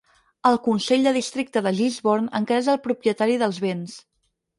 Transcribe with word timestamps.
El 0.51 0.55
consell 0.67 1.03
de 1.07 1.11
districte 1.17 1.61
de 1.67 1.73
Gisborne 1.79 2.31
encara 2.39 2.63
és 2.65 2.71
el 2.73 2.81
propietari 2.87 3.37
dels 3.45 3.61
béns. 3.67 3.99